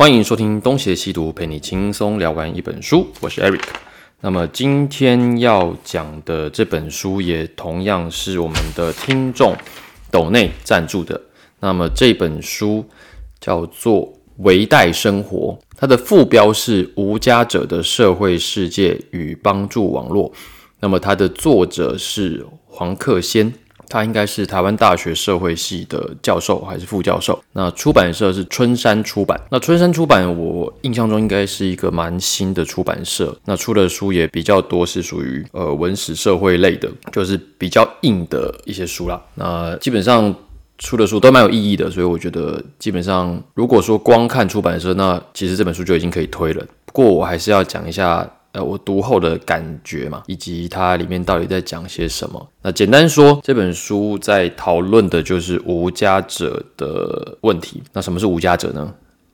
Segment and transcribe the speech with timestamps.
[0.00, 3.06] 欢迎收听东邪西毒，陪你轻松聊完一本书。
[3.20, 3.60] 我是 Eric。
[4.22, 9.54] 那么今天要讲的这本书，也同样是我们的听众
[10.10, 11.20] 斗内赞助的。
[11.60, 12.82] 那么这本书
[13.42, 14.06] 叫做
[14.38, 20.32] 《维代生活》，它的副标是《无家者的社会世界与帮助网络》。
[20.80, 23.52] 那么它的作者是黄克先。
[23.90, 27.38] 他应该是台湾大学社会系的教授还是副教授？
[27.52, 29.38] 那出版社是春山出版。
[29.50, 33.36] 那春山出版，我印象中应该是一个蛮新的出版社。
[33.44, 39.20] 那出的书也比较多，是属于呃文史社会类的，就是比较硬的一些书啦。
[39.34, 40.32] 那基本上
[40.78, 46.64] 出的书都蛮有意义的，所以我觉得基本上如果说光看出版社，那其实这本书就已经可以推了。
[46.86, 48.30] 不过我还是要讲一下。
[48.52, 52.48] 呃，我读后的感觉嘛，以及它里面到底在讲些什么？
[52.62, 57.80] 那简单说，这本书在讨论的就是无家者的问题。
[57.92, 58.92] 那什么是无家者呢？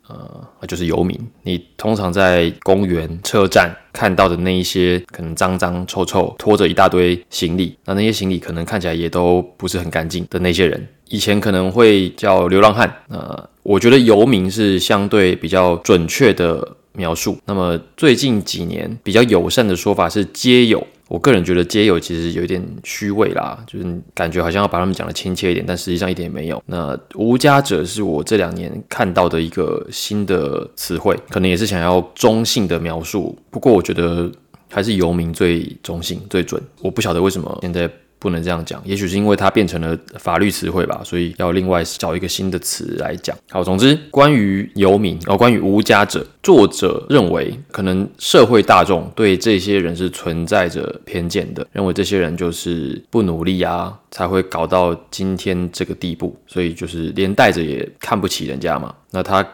[0.09, 1.19] 呃，就是游民。
[1.43, 12.95] 你通常在公园、车站看到的那一些可能脏脏臭臭、拖着一大堆行李，那那些行李可能看起来也都不是很干净的那些人，以前可能会叫流浪汉。
[13.09, 16.77] 呃，我觉得游民是相对比较准确的。
[16.97, 17.39] 描述。
[17.45, 20.85] 那么最近几年比较友善的说法是街友。
[21.09, 26.61] 我个人觉得街友其实有一点虚伪啦，就是感觉好像要把他们讲的亲切一点，但实际上一点也没有。
[26.67, 33.39] 那无家者是我这两年看到的一个新的词汇，可能也是想要中性的描述。
[33.51, 34.29] 不过我觉得
[34.69, 36.61] 还是游民最中性最准。
[36.83, 37.89] 我不晓得为什么现在。
[38.19, 43.37] 不能这样讲，也许是因为它变成了法律词汇吧，所以要另外找一个新的词来讲。
[43.51, 58.95] 好，总之关于游民，哦关于无家者，作者认为可能社会大众对这些人是存在着偏见的，认为这些人就是不努力啊，才会搞到今天这个地步，所以就是连带着也看不起人家嘛。
[59.11, 59.47] 那他。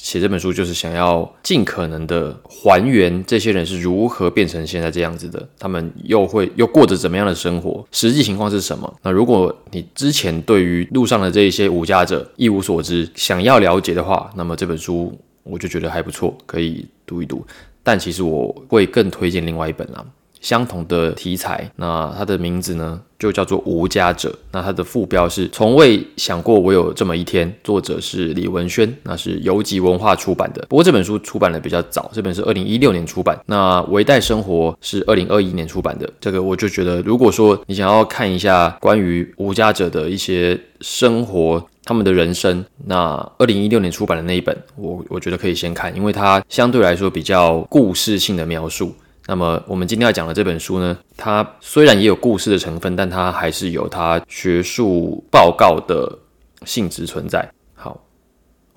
[0.00, 8.92] 写这本书就是想要尽可能的还原这些人是如何变成现在这样子的，他们又会又过着怎么样的生活，实际情况是什么？
[9.02, 17.44] 那如果你之前对于路上的这一些无家者一无所知，想要了解的话，那么这本书我就觉得还不错，可以读一读。
[17.82, 20.04] 但其实我会更推荐另外一本啦。
[20.40, 24.28] 相同的题材，那它的名字呢就叫做《无家者》。
[24.52, 30.64] 那它的副标是“从未想过我有这么一天”，作者是李文轩，那是游集文化出版的。
[30.68, 33.38] 不过这本书出版的比较早，这本是二零一六年出版。
[33.46, 36.08] 那《维代生活》是二零二一年出版的。
[36.20, 48.94] 这个我就觉得，如果说你想要看一下关于无家者的一些生活、他们的人生，那二零一六年出版的那一本，我我觉得可以先看，因为它相对来说比较故事性的描述。
[49.30, 56.18] 那么我们今天要讲的这本书呢，它虽然也有故事的成分，但它还是有它学术报告的
[56.64, 57.46] 性质存在。
[57.74, 58.00] 好，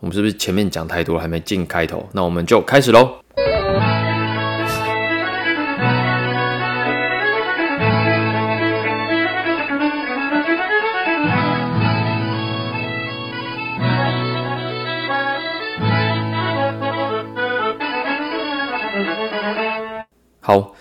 [0.02, 2.06] 我们是不是前面讲太多了，还没进开头？
[2.12, 3.16] 那我们就开始喽。
[20.52, 20.76] 好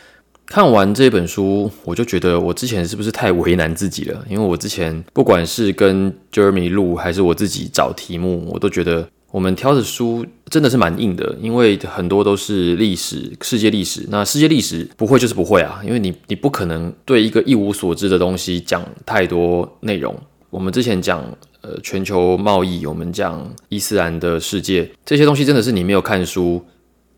[0.46, 4.26] 看完这本书，我就觉得我之前是不是太为难自己了？
[4.28, 14.04] 因为我之前不管是跟 Jeremy 录，还是我自己找题目，我都觉得我们挑的书真的是蛮硬的，因为很多都是历史、世界历史。
[14.08, 20.12] 那世界历史不会就是不会啊，因为你你不可能对一个一无所知的东西讲太多内容。
[20.50, 21.22] 我们之前讲
[21.60, 26.60] 呃全球贸易，我们讲伊斯兰的世界，这些东西真的是你没有看书。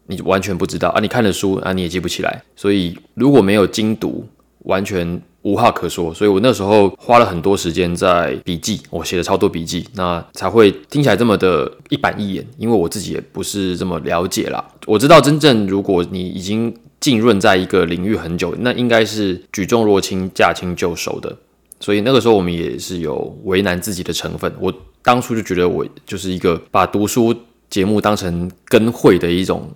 [0.07, 1.01] 你完全不知道啊！
[1.01, 2.43] 你看的书啊，你也记不起来。
[2.57, 4.27] 所以如果没有精读，
[4.65, 6.13] 完全无话可说。
[6.13, 12.45] 所以我那时候花了很多时间在笔记，我写了超多笔记，那才会听起来这么的一板一眼。
[12.59, 14.65] 因为我自己也不是这么了解啦。
[14.87, 21.37] 我知道真正如果你已经浸润在一个领域很久，那应该是举重若轻、驾轻就熟的。
[21.81, 24.53] 所以那个时候我们也是有为难自己的成分。
[24.61, 27.35] 我当初就觉得我就是一个把读书
[27.71, 29.69] 节目当成跟会的一种。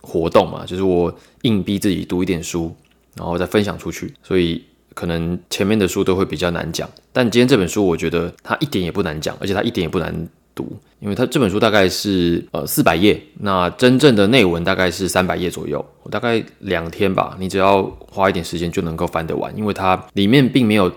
[0.00, 2.74] 活动嘛，就是我硬逼自己读一点书，
[3.14, 4.62] 然后再分享出去，所以
[4.94, 6.88] 可能前面的书都会比较难讲。
[7.12, 20.90] 但今天这本书，我觉得它一点也不难讲，而且它一点也不难读，因为它这本书大概是呃四百页，那真正的内文大概是三百页左右，大概两天吧，你只要花一点时间就能够翻得完，因为它里面并没有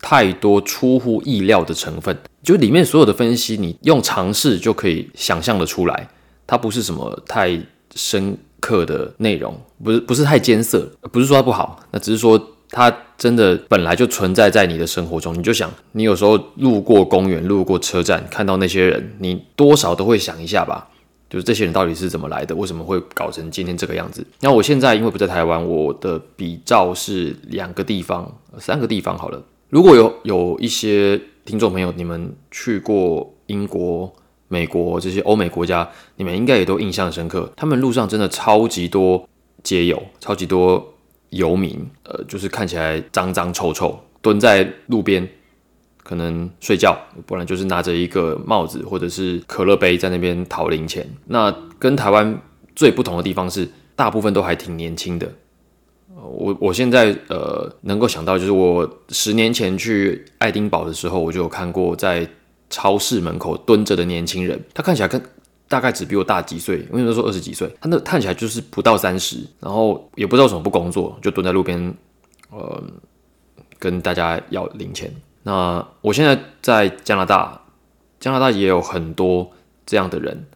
[0.00, 6.08] 太多出乎意料的成分，就里面所有的分析，你用尝试就可以想象的出来，
[6.46, 7.58] 它不是什么太
[7.98, 8.38] 深。
[8.60, 12.36] 刻的内容不是不是太艰涩，不是说它不好，那只是说
[12.70, 15.32] 它真的本来就存在在你的生活中。
[15.32, 20.88] 你就想，你有时候路过公园、路过车站，看到那些人，你多少都会想一下吧。
[21.30, 24.26] 就是这些人到底是怎么来的，为什么会搞成今天这个样子？
[24.40, 28.28] 那我现在因为不在台湾，我的比照是两个地方、
[28.58, 29.40] 三个地方好了。
[29.68, 34.12] 如果有有一些听众朋友，你们去过英国、
[34.48, 37.52] 美国这些欧美国家，你们应该也都印象深刻。
[37.56, 39.28] 他们路上真的超级多
[39.62, 40.94] 街友，超级多
[41.30, 45.28] 游民，呃，就是看起来脏脏臭臭，蹲在路边。
[46.02, 46.96] 可能睡觉，
[47.26, 51.06] 不然就是拿着一个帽子或者是可乐杯在那边讨零钱。
[51.26, 52.40] 那跟台湾
[52.74, 55.30] 最不同的地方是，大部分都还挺年轻的。
[56.16, 62.26] 我我现在呃能够想到，就是我十年前去爱丁堡的时候，我就有看过在
[62.70, 65.22] 超市门口蹲着的年轻人，他看起来跟
[65.68, 71.94] 大概只比我大几岁，我跟你说二十几岁，他那看起来就是不到三十，然后也不知道什么不工作，就蹲在路边，
[72.50, 72.82] 呃，
[73.78, 75.14] 跟大家要零钱。
[75.42, 77.60] 那我现在在加拿大，
[78.18, 79.50] 加拿大也有很多
[79.86, 80.46] 这样的人，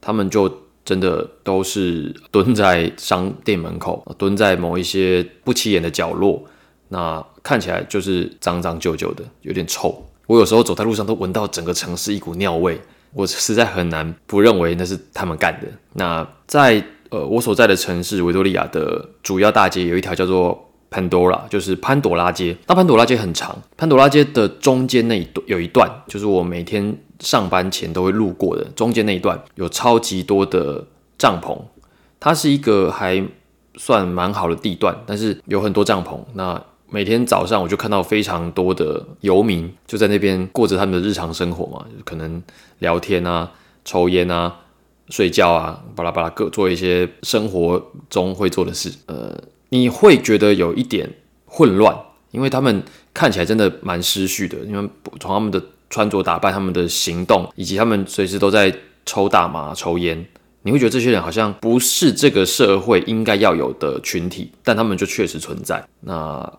[0.00, 0.50] 他们就
[0.84, 6.44] 真的都是蹲在商店门口，蹲在某一些不起眼的角落，
[6.88, 10.06] 那看起来就是脏脏旧旧的，有点臭。
[10.26, 12.80] 我有时候走在路上都闻到整个城市一股尿味，
[13.12, 15.68] 我实在很难不认为那是他们干的。
[15.92, 20.60] 那在呃我所在的城市维多利亚的主要大街有一条叫做。
[20.90, 30.86] 潘多拉就是潘朵拉街，那潘朵拉街很长，潘朵拉街的中间那一段有一段，就是我每天上班前都会路过的，中间那一段有超级多的
[31.18, 31.58] 帐篷，
[32.20, 33.20] 它是一个还
[33.74, 36.20] 算蛮好的地段，但是有很多帐篷。
[36.34, 36.62] 那
[36.94, 42.40] 每天早上我就看到非常多的游民就在那边过着他们的日常生活嘛，可能
[42.78, 43.50] 聊天啊、
[43.84, 44.60] 抽烟啊、
[45.08, 49.36] 睡觉啊，巴拉巴拉各做一些生活中会做的事，呃。
[49.70, 51.12] 你会觉得有一点
[51.46, 51.98] 混乱，
[52.30, 52.80] 因为他们
[53.12, 54.56] 看起来真的蛮失序的。
[54.58, 54.88] 因为
[55.18, 55.60] 从他们的
[55.90, 58.72] 穿着打扮、他们的行动，以及他们随时都在
[59.04, 60.24] 抽大麻、抽烟，
[60.62, 65.84] 你会觉得这些人好像不是这个社会应该要有的群体，但他们就确实存在。
[66.02, 66.52] 那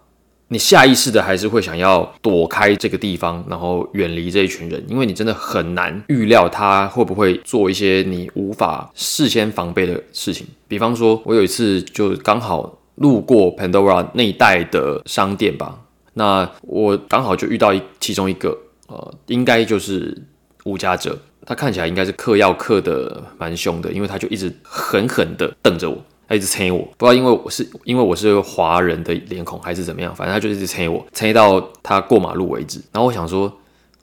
[0.48, 10.48] 你下意识的还是会想要躲开这个地方，然后远离这一群人，因为你真的很难预料他会不会做一些你无法事先防备的事情。
[10.68, 12.80] 比方说，我有一次就刚好。
[12.96, 15.82] 路过 Pandora 那一带的商店吧，
[16.14, 18.58] 那我刚好就遇到一其中一个，
[18.88, 20.18] 呃，应该就是
[20.64, 32.82] 无家者，他看起来应该是嗑药嗑的蛮凶的，因为他就一直狠狠的瞪着我，他一直催我，不知道因为我是因为我是华人的脸孔还是怎么样，反正他就一直催我，催到他过马路为止。
[32.92, 33.52] 然后我想说，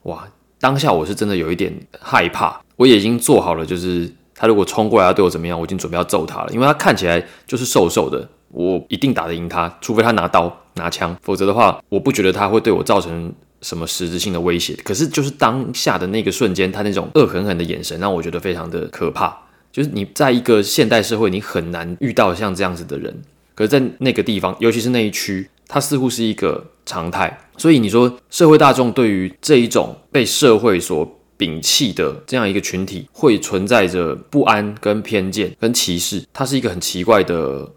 [0.03, 0.27] 哇，
[0.59, 8.27] 当下我是真的有一点害怕，我也已经做好了，就是他如果冲过来要对我怎么样，我已经准备要揍他了，因为他看起来就是瘦瘦的。
[8.55, 14.75] 我一定打得赢他，除非他拿刀拿枪，否则的话，我不觉得他会对我造成什么实质性的威胁。
[14.83, 19.35] 可是，就是当下的那个瞬间，他那种恶狠狠的眼神，让我觉得非常的可怕。
[19.73, 23.13] 就是你在一个现代社会，你很难遇到像这样子的人。
[23.55, 27.37] 可是，在那个地方，尤其是那一区，它似乎是一个常态。
[27.57, 37.69] 所以，你说社会大众对于这一种被社会所摒弃的这样一个群体，会存在着不安、跟偏见、跟歧视，它是一个很奇怪的。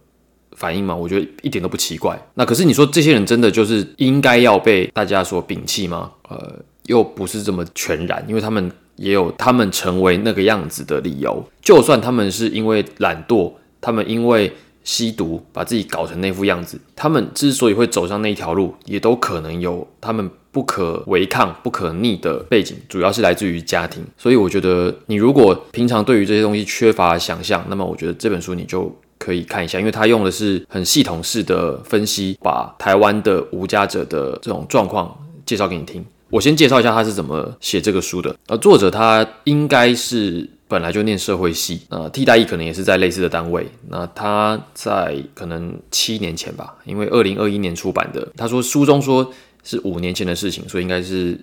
[0.56, 2.19] 反应嘛，我觉得一点都不奇怪。
[2.32, 6.10] 那可是你说这些人真的就是应该要被大家所摒弃吗？
[6.31, 6.50] 呃，
[6.84, 11.43] 又不是这么全然，因为他们也有他们成为那个样子的理由。
[11.62, 14.52] 就算他们是因为懒惰，他们因为
[14.82, 24.05] 吸毒把自己搞成那副样子，他们之所以会走上那一条路，也都可能有他们不可违抗、不可逆的背景，主要是来自于家庭。
[24.17, 28.94] 所以我觉得，你如果平常对于这些东西缺乏想象，那么我觉得这本书你就。
[29.19, 35.10] 可以看一下，因为他用的是很系统式的分析，把台湾的无家者的这种状况
[35.46, 36.05] 介绍给你听。
[36.31, 38.35] 我先介绍一下他是怎么写这个书的。
[38.49, 43.67] 呃，作者他应该是本来就念社会系，呃，替代役可能也是在类似的单位。
[43.89, 51.39] 那他在可能七年前吧，因为二零二一年出版的，他说书中说是五年前的事情，所以应该是。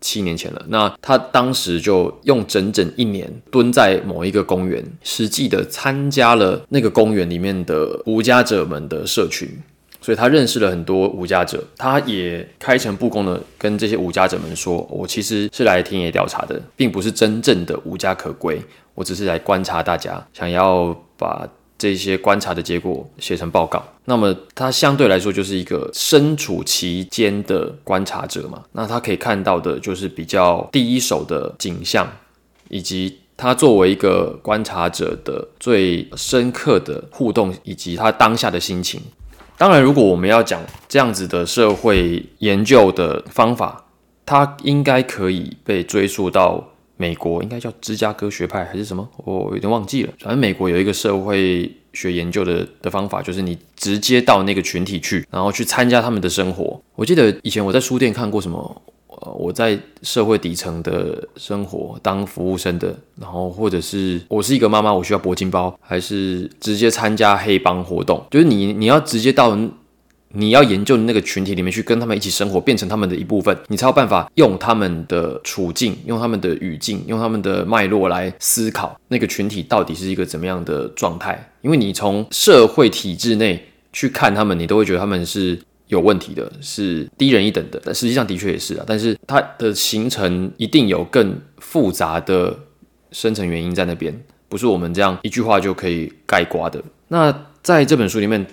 [0.00, 9.48] 七年前了，那他当时就用整整一年蹲在某一个公园，实际的参加了那个公园里面的无家者们的社群，
[10.04, 18.60] 所以他认识了很多无家者，他也开诚布公的跟这些无家者们说：“我其实是来田野调查的，并不是真正的无家可归，
[18.94, 32.08] 我只是来观察大家，想要把。”这些观察的结果写成报告，那么他相对来说就是一个身处其间的观察者嘛，那他可以看到的就是比较第一手的景象，
[32.68, 39.02] 以及他作为一个观察者的最深刻的互动，以及他当下的心情。
[39.56, 43.84] 当然，如果我们要讲这样子的社会研究的方法，
[44.26, 50.12] 它应该可以被追溯到美国应该叫芝加哥学派还是什么，我有点忘记了。
[50.20, 56.80] 反正美国有一个社会学研究的的方法，就是你直接到那个群体去，然后去参加他们的生活。
[56.96, 58.82] 我记得以前我在书店看过什么。
[59.22, 68.24] 呃，我在社会底层的生活当服务生的，然后或者是我是一个妈妈，我需要铂金包，还是直接参加黑帮活动？
[68.30, 69.56] 就是你你要直接到
[70.30, 81.52] 你要研究的那个群体里面去，跟他们一起生活，变成他们的一部分，你才有办法用他们的处境、用他们的语境、用他们的脉络来思考那个群体到底是一个怎么样的状态。
[81.62, 85.60] 因为你从社会体制内去看他们，你都会觉得他们是。
[85.88, 88.84] 有问题的是低人一等的，但实际上的确也是啊。
[88.86, 92.58] 但是它的形成一定有更复杂的
[93.12, 96.82] 深层原因在那边，不是我们这样一句话就可以概括的。
[97.08, 98.46] 那在这本书里面，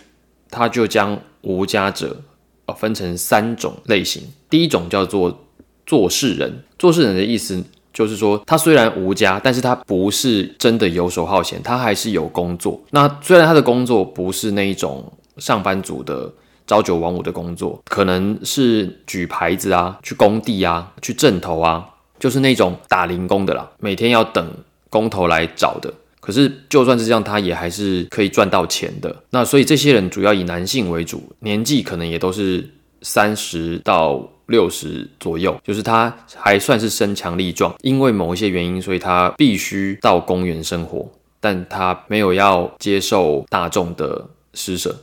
[0.49, 2.21] 他就将无家者
[2.65, 4.23] 呃分成三种类型。
[4.49, 5.45] 第一种叫做
[5.85, 12.81] 做事人，做事人的意思就是说，他虽然无家，但是他不是真的游手好闲，他还是有工作。
[12.91, 16.29] 那虽然他的工作不是那一种上班族的。
[16.67, 21.85] 朝九晚五的工作，可能是举牌子啊，去工地啊，去镇头啊，
[22.19, 24.45] 就是那种打零工的啦，每天要等
[24.89, 25.93] 工头来找的。
[26.19, 29.23] 可是就算是这样，他也还是可以赚到钱的。
[29.31, 32.69] 那所以这些人主要以男性为主，年纪可能也都是
[33.01, 37.73] 三十到六十左右，就是他还算是身强力壮。
[37.81, 44.95] 因为某一些原因，所以他必须到公园生活，但他没有要接受大众的施舍。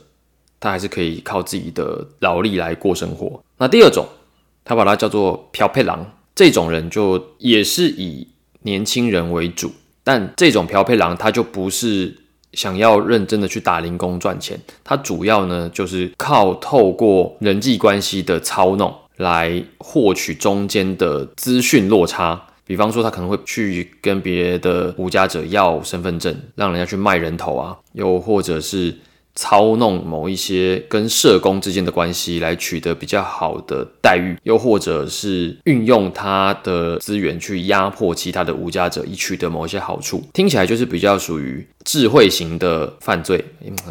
[0.59, 3.41] 他还是可以靠自己的劳力来过生活。
[3.57, 4.05] 那第二种，
[4.65, 8.27] 他把它叫做漂配郎，这种人就也是以
[8.63, 9.71] 年轻人为主，
[10.03, 12.15] 但这种漂配郎他就不是
[12.53, 22.41] 想要认真的去打零工赚钱，他主要呢就是靠透过人际关系的操弄来获取中间的资讯落差。
[22.65, 28.95] 比方说，他可能会去跟别的无家者要身份证，让人家去卖人头啊，又或者是。
[29.39, 40.21] 操弄某一些跟社工之间的关系，来取得比较好的待遇，又或者是运用他的资源去压迫其他的无家者，以取得某一些好处。
[40.33, 43.41] 听起来就是比较属于智慧型的犯罪，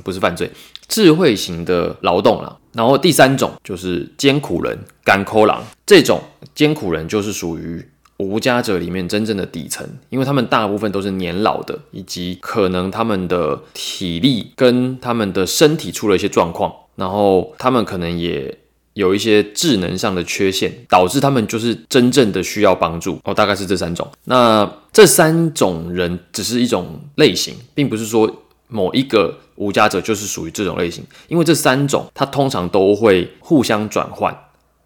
[0.04, 0.50] 不是犯罪，
[0.86, 2.58] 智慧型的劳动了。
[2.74, 6.20] 然后第三种就是艰苦人、干抠狼，这种
[6.54, 7.82] 艰苦人就是属于。
[8.18, 18.58] 无家者里面真正的底层，因为他们大部分都是年老的，以及可能他们的体力跟他们的身体出了一些状况，然后他们可能也
[18.94, 24.08] 有一些智能上的缺陷，导致他们就是真正的需要帮助哦，大概是这三种。
[24.24, 28.28] 那这三种人只是一种类型，并不是说
[28.66, 34.36] 某一个无家者就是属于这种类型，因为这三种它通常都会互相转换。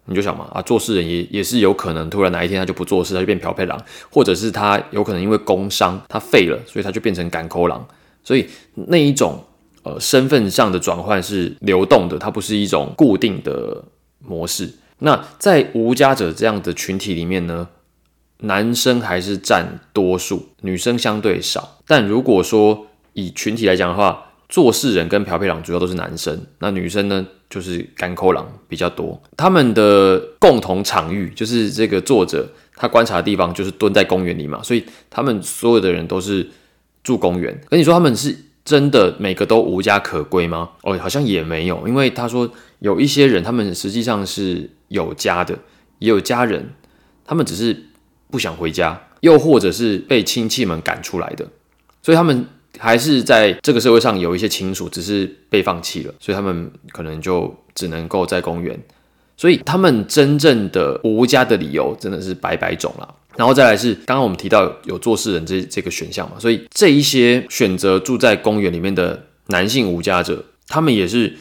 [0.05, 7.87] 你就想嘛，啊，做事人也也是有可能突然哪一天他就不做事，他就变漂配郎，或者是他有可能因为工伤他废了，所以他就变成赶口郎。
[8.21, 9.43] 所以那一种
[9.83, 13.83] 呃身份上的转换是流动的，它不是一种固定的
[14.19, 14.69] 模式。
[14.99, 17.67] 那在无家者这样的群体里面呢，
[18.39, 21.79] 男生还是占多数，女生相对少。
[21.87, 27.25] 但如果说以群体来讲的话，做事人跟漂配郎主要都是男生，那女生呢？
[27.53, 36.49] 就是干扣狼比较多，他们的共同场域就是这个作者他观察的地方，就是蹲在公园里嘛，所以他们所有的人都是
[37.03, 37.55] 住公园。
[37.69, 40.71] 跟你说他们是真的每个都无家可归吗？
[40.81, 45.59] 哦，好像也没有，因为他说有一些人他们实际上是有家的，
[45.99, 46.71] 也有家人，
[47.23, 47.83] 他们只是
[48.31, 51.47] 不想回家，又或者是被亲戚们赶出来的，
[52.01, 52.47] 所以他们。
[52.79, 58.79] 还是在这个社会上有一些亲属，只是被放弃了，所以他们可能就只能够在公园。
[59.35, 63.15] 所以他们真正的无家的理由真的是百百种了。
[63.35, 71.33] 然后再来是刚刚我们提到有做事人这这个选项嘛，所以这一些选择住在公园里面的男性无家者，他们也是。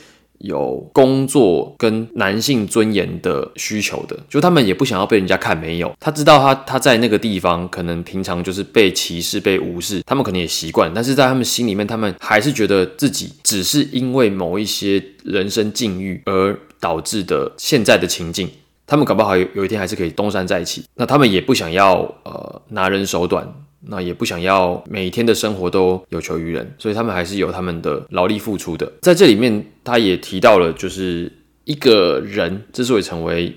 [0.43, 5.93] 有工作跟男性尊严的需求的，就他们也不想要被人家看没有。
[6.01, 18.51] 他知道他他在那个地方可能平常就是被歧视、被无视，他们可能也习惯，但是在他们心里面，他们还是觉得自己只是因为某一些人生境遇而导致的现在的情境。
[18.85, 23.47] 他们搞不好有有一天还是可以东山再起，那他们也不想要呃拿人手短。
[23.85, 28.91] 那也不想要每天的生活都有求于人，所以他们还是有他们的劳力付出的。
[29.01, 31.33] 在这里面，他也提到了，就是
[31.65, 33.53] 一个人之所以成为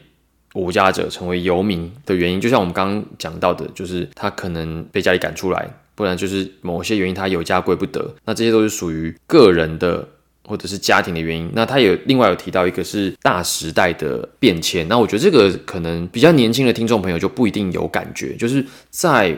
[0.55, 8.15] 无家者、成为游民的原因，就像我们刚刚讲到的，就是他可能被家里赶出来，不然就是某些原因他有家归不得。
[8.25, 10.07] 那这些都是属于个人的
[10.47, 11.47] 或者是家庭的原因。
[11.53, 14.87] 那他有另外有提到一个是大时代的变迁。
[14.87, 19.37] 那我觉得这个可能比较年轻的听众朋友就不一定有感觉，就是在。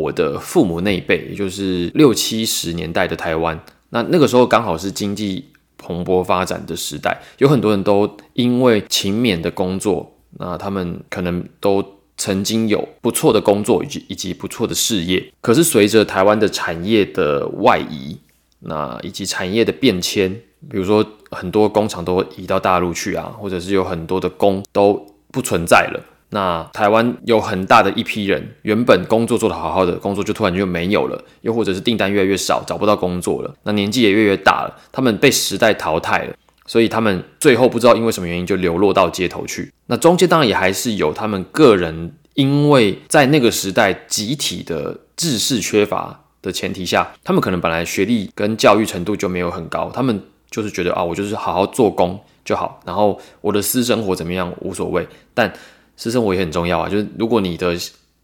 [0.00, 3.58] 我的父母那一辈，也就是六七十年代的台湾，
[3.90, 5.44] 那那个时候刚好是经济
[5.76, 11.84] 蓬勃发展的时代，有很多人都因为勤勉的工作，那他们可能都
[12.16, 15.32] 曾经有不错的工作以及以及不错的事业。
[15.40, 18.16] 可是随着台湾的产业的外移，
[18.60, 20.30] 那以及产业的变迁，
[20.70, 26.00] 比如说很多工厂都移到大陆去啊，或者是有很多的工都不存在了。
[26.34, 33.54] 那台湾有很大的一批人，原本工作做得好好的，工作就突然就没有了，又或者是订单越来越少，找不到工作了。
[33.64, 36.34] 那年纪也越来越大了，他们被时代淘汰了，
[36.64, 39.70] 所以他们最后不知道因为什么原因就流落到街头去。
[39.88, 50.18] 那中间当然也还是有他们个人，因为在那个时代集体的知识缺乏的前提下，他们可能本来学历跟教育程度就没有很高，他们
[50.50, 55.52] 就是觉得啊，我就是好好做工就好，然后我的私生活怎么样无所谓，但。
[55.96, 57.76] 私生活也很重要啊，就是如果你的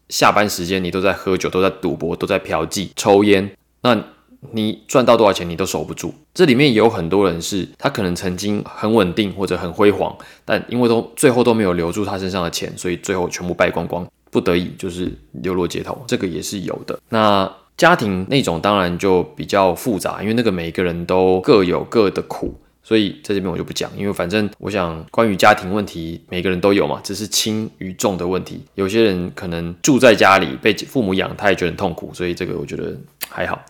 [0.09, 3.49] 下班时间你都在喝酒、都在赌博、都在嫖妓、抽烟，
[3.81, 4.03] 那
[4.51, 6.13] 你赚到多少钱你都守不住。
[6.33, 15.11] 这里面有很多人是他可能曾经很稳定或者很辉煌，但因为都最后都没有留住他身上的钱，所以最后全部败光光，不得已就是
[15.43, 16.03] 流落街头。
[16.07, 16.97] 这个也是有的。
[17.09, 22.59] 那家庭那种当然就比较复杂，因为那个每一个人都各有各的苦。
[22.89, 28.63] 所以在这边我就不讲，因为反正我想关于家庭问题，每个人都有嘛，只是轻与重的问题。
[28.73, 32.97] 有些人可能住在家里被父母养，他也觉得很痛苦，所以这个我觉得
[33.29, 33.63] 还好，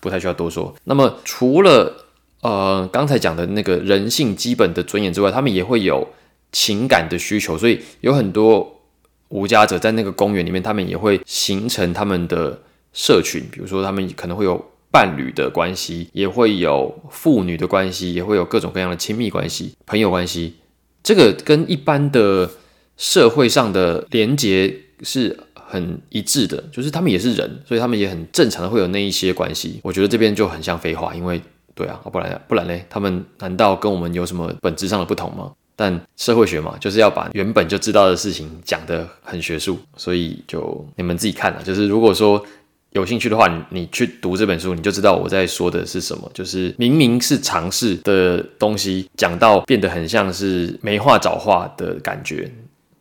[0.00, 0.74] 不太需要多说。
[0.84, 1.96] 那么除了
[2.42, 6.06] 呃刚才讲的那个人性基本的尊严之外，他们也会有
[6.52, 8.82] 情感的需求，所以有很多
[9.30, 12.60] 无家者在那个公园里面，他们也会形成他们的
[12.92, 14.62] 社群，比如说他们可能会有。
[14.90, 20.54] 伴侣的关系也会有父女的关系，也会有各种各样的亲密关系、朋友关系。
[21.02, 22.50] 这个跟一般的
[22.96, 29.78] 社会上的连结是很一致的，就是他们也是人，所以他们也很正常的会有那一些关系。
[29.82, 31.40] 我觉得这边就很像废话，因为
[31.74, 35.52] 对啊，不然不然嘞，他们难道跟我们有什么本质上的不同吗？
[35.76, 41.62] 但社会学嘛，就是要把原本就知道的事情讲得很学术，所以就你们自己看了。
[41.62, 42.44] 就是如果说。
[42.92, 46.30] 有兴趣的话，你去读这本书，你就知道我在说的是什么。
[46.32, 52.50] 就是明明是常识的东西，讲到变得很像是没话找话的感觉。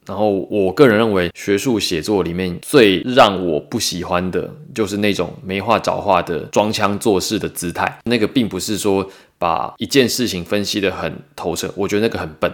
[0.06, 8.00] 然后我个人认为，学术写作里面最让我不喜欢的就是那种没话找话的装腔作势的姿态。
[8.06, 12.50] 那个并不是说把一件事情分析的很透彻，我觉得那个很笨。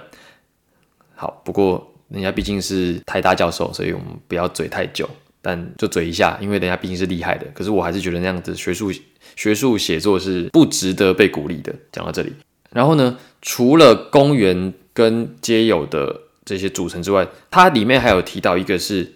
[1.15, 5.08] 好，不过人家毕竟是台大教授，所以我们不要嘴太久。
[5.45, 7.45] 但就嘴一下，因为人家毕竟是厉害的。
[7.53, 8.89] 可是我还是觉得那样子学术
[9.36, 11.75] 学术写作是不值得被鼓励的。
[11.91, 12.32] 讲到这里，
[12.71, 19.15] 然后呢，除了公园跟街友的这些组成之外，它里面还有提到一个是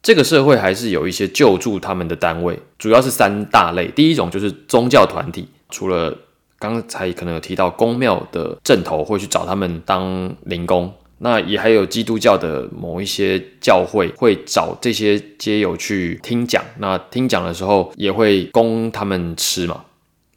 [0.00, 3.88] 这个社会还是有一些救助他们的单位，主要是三大类。
[3.88, 6.16] 第一种就是宗教团体，除了
[6.60, 10.94] 刚才可能有提到公庙的镇头会去找他们当灵工。
[11.18, 19.84] 那也还有基督教的某一些教会会找这些街友去听讲，那听讲的时候也会供他们吃嘛，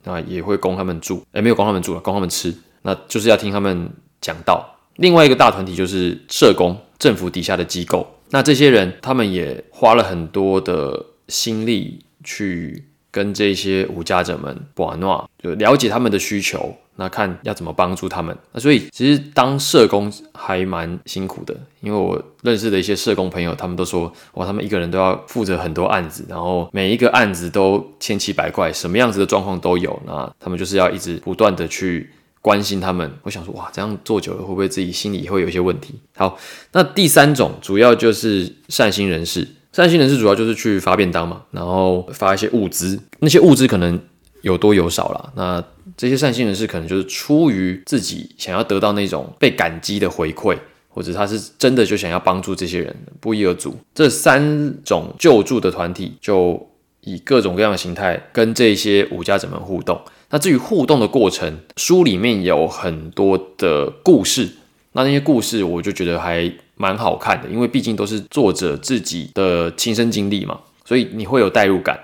[0.03, 3.89] 那也会供他们住，哎，没有供他们住了，供他们吃，那就是要听他们
[4.19, 4.75] 讲道。
[4.95, 16.75] 另外一个大团体就是社工，政府底下的机构，那这些人他们也花了很多的心力去跟这些无家者们玩闹，就了解他们的需求。
[16.97, 32.09] 那看要怎么帮助他们，那所以其实当社工还蛮辛苦的，因为我认识的一些社工朋友，他们都说，哇，他们一个人都要负责很多案子，然后每一个案子都千奇百怪，什么样子的状况都有，那他们就是要一直不断的去
[32.41, 33.11] 关心他们。
[33.23, 35.95] 我想说，哇，这样做久了会不会自己心里会有一些问题？
[36.15, 36.37] 好，
[36.73, 43.99] 那第三种主要就是善心人士，善心人士主要就是去发便当嘛，然后发一些物资，那些物资可能。
[44.41, 45.63] 有多有少了，那
[45.95, 50.57] 这些善心人士可能就是出于自己想要得到那种被感激的回馈，
[50.89, 53.75] 或者他是真的就想要帮助这些人，不一而足。
[53.93, 56.69] 这三种救助的团体就
[57.01, 60.01] 以各种各样的形态跟这些无家者们互动。
[60.31, 64.49] 那至于互动的过程，书里面有很多的故事，
[64.93, 71.99] 那那些故事我就觉得还蛮好看的，因为毕竟都是作者自己的亲身经历嘛，所以你会有代入感。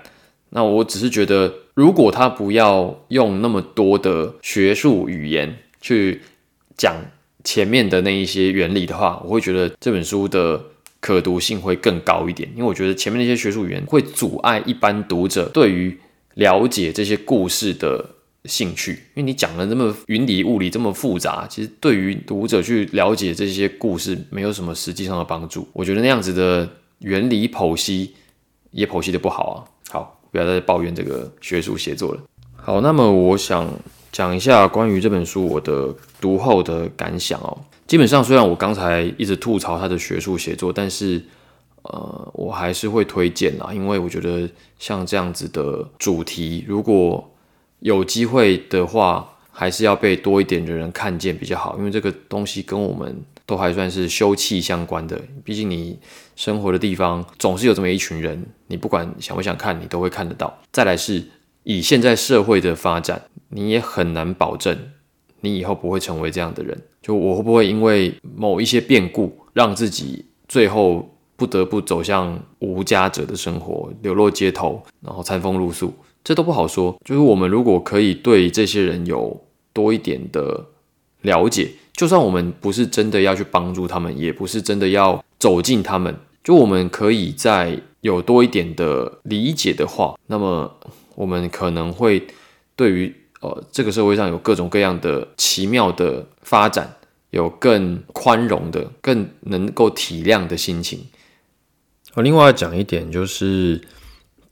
[0.50, 1.52] 那我只是觉得。
[1.78, 6.20] 如果他不要用那么多的学术语言去
[6.76, 6.96] 讲
[7.44, 10.60] 前面的那一些原理的话，我会觉得这本书的
[10.98, 12.50] 可读性会更高一点。
[12.56, 15.96] 因为我觉得前面那些学术语言会阻碍一般读者对于
[16.34, 18.04] 了解这些故事的
[18.46, 18.94] 兴趣。
[19.14, 25.68] 因为你讲的那么云里雾里，这么复杂，其实对于读者去了解这些故事没有什么实际上的帮助。
[25.72, 28.16] 我觉得那样子的原理剖析。
[28.70, 29.64] 也剖析的不好啊。
[30.30, 32.20] 不要再抱怨这个学术写作了。
[32.56, 33.68] 好，那么我想
[34.12, 37.56] 讲一下关于这本书我的读后的感想哦。
[37.86, 41.22] 基本上，虽然我刚才一直吐槽他的学术写作，但是
[41.82, 44.46] 呃，我还是会推荐啦，因为我觉得
[44.78, 47.26] 像这样子的主题，如果
[47.80, 53.16] 有机会的话，还是要被多一点的人看见比较好，因为这个东西跟我们
[53.48, 55.18] 都还算是休憩相关的。
[55.42, 55.98] 毕竟你
[56.36, 60.56] 生活的地方总是有这么一群人，你不管想不想看，你都会看得到。
[60.70, 61.24] 再来是
[61.64, 64.78] 以现在社会的发展，你也很难保证
[65.40, 66.78] 你以后不会成为这样的人。
[67.00, 71.14] 就我会不会因为某一些变故，让自己最后。
[71.38, 77.00] 不得不走向无家者的生活，流落街头，然后餐风露宿，这都不好说。
[77.04, 79.40] 就是我们如果可以对这些人有
[79.72, 80.66] 多一点的
[81.20, 90.72] 了解，就算我们不是真的要去帮助他们，也不是真的要走进他们，就我们可以在有多一点的理解的话，那么
[91.16, 92.24] 我们可能会
[92.76, 96.88] 对于呃这个社会上有各种各样的奇妙的发展，
[97.30, 101.00] 有更宽容的、更能够体谅的心情。
[102.14, 103.80] 另外讲一点，就是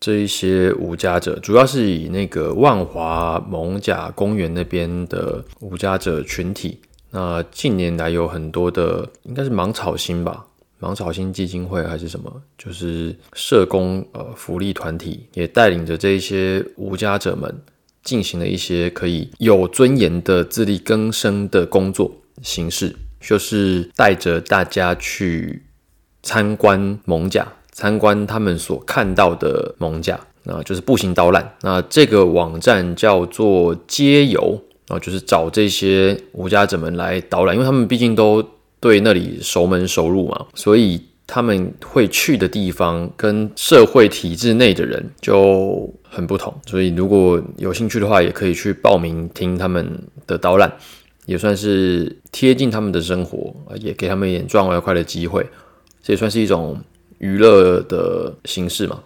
[0.01, 6.81] 这一些无家者，主要是以那个万华蒙甲公园那边的无家者群体。
[7.17, 10.45] 那近年来有很多的，应该是芒草星吧，
[10.79, 17.63] 芒草星基金会还是什么，就是社工呃福利团体，也带领着这一些无家者们，
[18.05, 25.63] 进行了一些可以有尊严的自力更生的工作形式，就是带着大家去。
[26.23, 31.55] 参观蒙甲，参观他们所看到的蒙甲，那就是步行导览。
[31.61, 38.43] 那这个网站叫做街游，啊，就是找这些无家者们来导览，因为他们毕竟都
[38.79, 46.55] 对那里熟门熟路嘛，所以他们会去的地方跟社会体制内的人就很不同。
[46.67, 50.73] 所以如果有兴趣的话，也可以去报名听他们的导览，
[51.25, 55.45] 也算是贴近他们的生活，也给他们一点赚外快的机会。
[56.01, 56.81] 这也算是一种
[57.19, 59.03] 娱乐的形式嘛。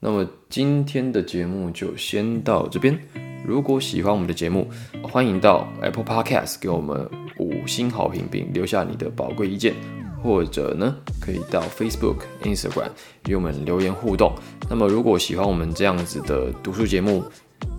[0.00, 3.31] 那么今天的节目就先到这边。
[3.44, 4.68] 如果喜欢我们的节目，
[5.02, 9.74] 欢迎到 Apple Podcast 给我们五星好评，并留下你的宝贵意见，
[10.22, 12.90] 或者呢，可以到 Facebook、Instagram
[13.28, 14.32] 与我们留言互动。
[14.70, 17.24] 那么如果喜欢我们这样子的读书节目，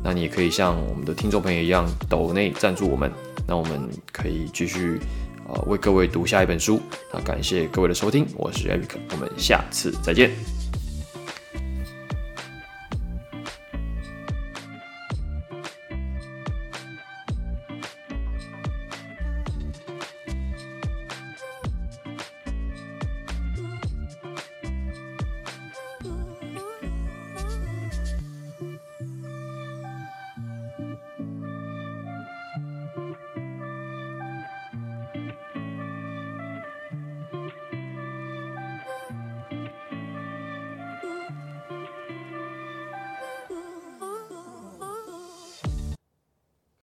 [0.04, 3.12] 那你也可以像我们的听众朋友一样，抖内赞助我们，
[3.48, 5.00] 那我们可以继续。
[5.46, 6.80] 呃，为各位读下一本书。
[7.14, 10.63] 那感谢各位的收听，我是 Eric，我们下次再见。